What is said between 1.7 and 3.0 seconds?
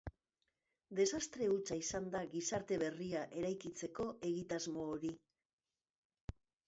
izan da gizarte